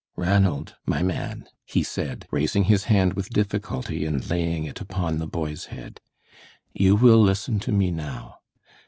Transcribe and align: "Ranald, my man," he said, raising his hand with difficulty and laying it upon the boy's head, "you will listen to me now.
"Ranald, 0.15 0.77
my 0.87 1.03
man," 1.03 1.45
he 1.63 1.83
said, 1.83 2.25
raising 2.31 2.63
his 2.63 2.85
hand 2.85 3.13
with 3.13 3.29
difficulty 3.29 4.03
and 4.03 4.27
laying 4.31 4.63
it 4.65 4.81
upon 4.81 5.19
the 5.19 5.27
boy's 5.27 5.65
head, 5.65 6.01
"you 6.73 6.95
will 6.95 7.21
listen 7.21 7.59
to 7.59 7.71
me 7.71 7.91
now. 7.91 8.39